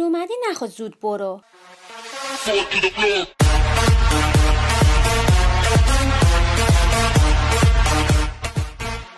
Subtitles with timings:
[0.00, 1.40] دیر اومدی نخواد زود برو.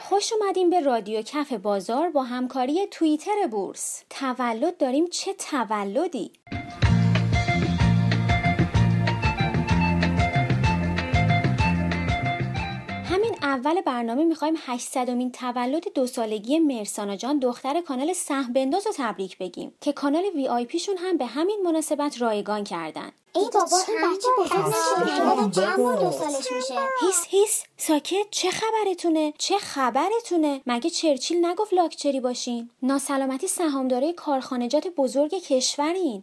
[0.00, 4.02] خوش اومدیم به رادیو کف بازار با همکاری توییتر بورس.
[4.10, 6.32] تولد داریم چه تولدی؟
[13.52, 18.92] اول برنامه می‌خوایم 800 مین تولد دو سالگی مرسانا جان دختر کانال سهم بنداز رو
[18.96, 23.12] تبریک بگیم که کانال وی آی پیشون هم به همین مناسبت رایگان کردن.
[23.34, 27.64] ای بابا این بچه بزرگ نشده چند ماه دو سالش میشه؟ هیس هیس.
[27.76, 36.22] ساکت چه خبرتونه؟ چه خبرتونه؟ مگه چرچیل نگفت لاکچری باشین؟ ناسلامتی سهامدارای کارخانجات بزرگ کشورین.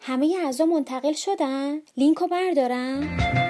[0.00, 3.41] همه اعضا منتقل شدن؟ لینکو بردارم؟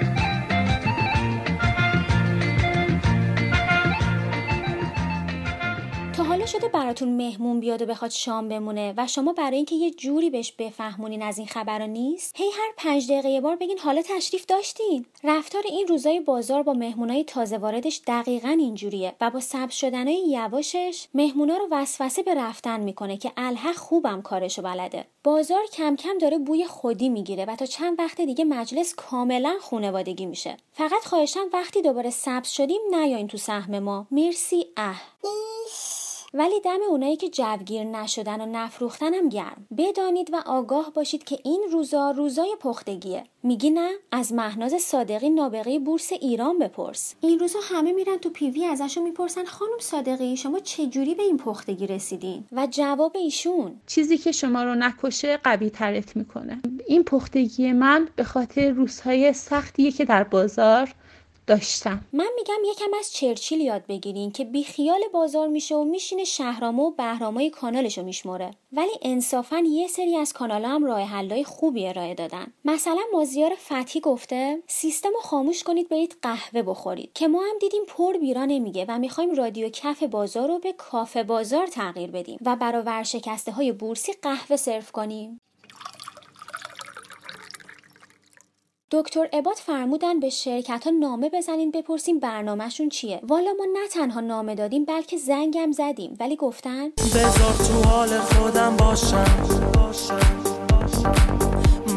[6.53, 10.51] شده براتون مهمون بیاد و بخواد شام بمونه و شما برای اینکه یه جوری بهش
[10.51, 15.05] بفهمونین از این خبرا نیست؟ هی هر پنج دقیقه یه بار بگین حالا تشریف داشتین.
[15.23, 21.07] رفتار این روزای بازار با مهمونای تازه واردش دقیقا اینجوریه و با سبز شدنای یواشش
[21.13, 25.05] مهمونا رو وسوسه به رفتن می‌کنه که الحق خوبم کارشو بلده.
[25.23, 30.25] بازار کم کم داره بوی خودی می‌گیره و تا چند وقت دیگه مجلس کاملا خونوادگی
[30.25, 30.57] میشه.
[30.73, 34.07] فقط خواهشم وقتی دوباره سبز شدیم نیاین تو سهم ما.
[34.11, 34.65] مرسی.
[34.77, 35.01] اه.
[36.35, 39.67] ولی دم اونایی که جوگیر نشدن و نفروختن هم گرم.
[39.77, 43.23] بدانید و آگاه باشید که این روزا روزای پختگیه.
[43.43, 47.15] میگی نه؟ از مهناز صادقی نابغه بورس ایران بپرس.
[47.21, 51.87] این روزا همه میرن تو پیوی ازشون می‌پرسن خانم صادقی شما چجوری به این پختگی
[51.87, 53.71] رسیدین؟ و جواب ایشون.
[53.87, 56.61] چیزی که شما رو نکشه قوی ترت می‌کنه.
[56.87, 60.93] این پختگی من به خاطر روزهای سختیه که در بازار
[61.47, 62.05] داشتم.
[62.13, 66.91] من میگم یکم از چرچیل یاد بگیرین که بیخیال بازار میشه و میشینه شهرامه و
[66.91, 72.53] بهرامای کانالشو میشمره ولی انصافا یه سری از کانالا هم راه حلای خوبی ارائه دادن.
[72.65, 77.13] مثلا مازیار فتی گفته سیستم رو خاموش کنید برید قهوه بخورید.
[77.13, 81.23] که ما هم دیدیم پر بیرا نمیگه و می‌خوایم رادیو کف بازار رو به کافه
[81.23, 85.39] بازار تغییر بدیم و برای ورشکسته های بورسی قهوه سرو کنیم.
[88.93, 93.19] دکتر عباد فرمودن به شرکت ها نامه بزنین بپرسیم برنامهشون چیه.
[93.23, 96.17] والا ما نه تنها نامه دادیم بلکه زنگم زدیم.
[96.19, 99.25] ولی گفتن؟ بذار تو حال خودم باشم.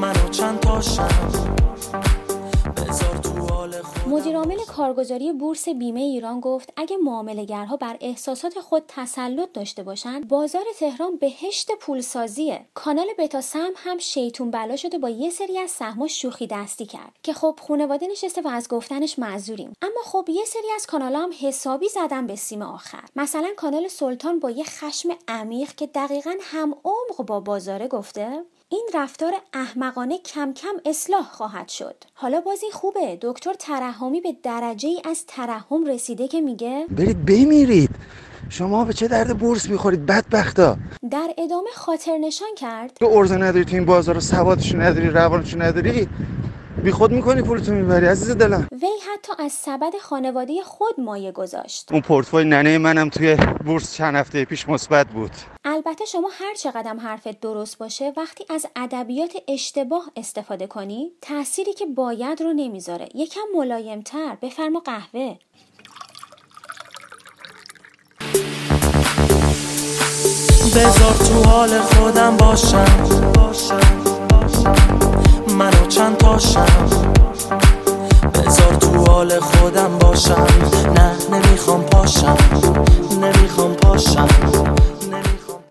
[0.00, 1.65] منو چند تاشم
[4.06, 10.64] مدیرعامل کارگزاری بورس بیمه ایران گفت اگه معاملهگرها بر احساسات خود تسلط داشته باشند بازار
[10.78, 12.66] تهران بهشت پولسازیه.
[12.74, 17.12] کانال بتا سم هم شیطون بلا شده با یه سری از سهم‌ها شوخی دستی کرد.
[17.22, 19.72] که خب خانواده نشسته و از گفتنش معذوریم.
[19.82, 23.04] اما خب یه سری از کانال‌ها هم حسابی زدن به سیم آخر.
[23.16, 28.88] مثلا کانال سلطان با یه خشم عمیق که دقیقا هم عمق با بازاره گفته این
[28.94, 31.94] رفتار احمقانه کم کم اصلاح خواهد شد.
[32.14, 33.18] حالا بازی خوبه.
[33.22, 37.90] دکتر ترحمی به درجه ای از ترحم رسیده که میگه برید بمیرید.
[38.48, 40.76] شما به چه درد بورس می‌خورید بدبختا.
[41.10, 42.92] در ادامه خاطر نشان کرد.
[42.94, 46.08] تو ارزه نداری تو این بازار سوادشو نداری روانشو نداری.
[46.84, 48.68] بی خود می‌کنی پولتو می‌بری عزیز دلم.
[48.82, 51.92] وی حتی از سبد خانواده خود مایه گذاشت.
[51.92, 55.30] اون پورتفوی ننه منم توی بورس چند هفته پیش مثبت بود.
[55.64, 61.86] البته شما هر چقدر حرفت درست باشه وقتی از ادبیات اشتباه استفاده کنی تأثیری که
[61.86, 63.08] باید رو نمی‌ذاره.
[63.14, 65.36] یکم ملایمتر بفرما قهوه.
[70.76, 73.26] بذار تو حال خودم باشم.
[75.58, 76.66] منو چند تاشم
[78.34, 80.46] بذار تو حال خودم باشم.
[80.96, 82.36] نه نمی‌خوام پاشم.
[83.22, 84.28] نمی‌خوام پاشم.